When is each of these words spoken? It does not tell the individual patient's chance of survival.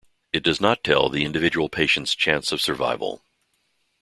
It 0.33 0.41
does 0.41 0.59
not 0.59 0.83
tell 0.83 1.09
the 1.09 1.23
individual 1.25 1.69
patient's 1.69 2.15
chance 2.15 2.51
of 2.51 2.59
survival. 2.59 3.21